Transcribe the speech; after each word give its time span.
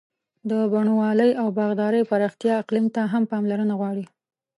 د 0.49 0.51
بڼوالۍ 0.71 1.31
او 1.41 1.47
باغدارۍ 1.57 2.01
پراختیا 2.11 2.53
اقلیم 2.61 2.85
ته 2.95 3.01
هم 3.13 3.23
پاملرنه 3.31 3.73
غواړي. 3.79 4.05